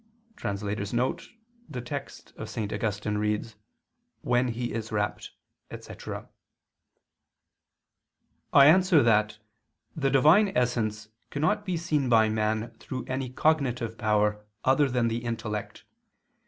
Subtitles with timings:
[0.15, 2.73] *" [*The text of St.
[2.73, 3.55] Augustine reads:
[4.21, 5.29] "when he is rapt,"
[5.69, 6.27] etc.]
[8.51, 9.37] I answer that,
[9.95, 15.23] The Divine essence cannot be seen by man through any cognitive power other than the
[15.23, 15.83] intellect.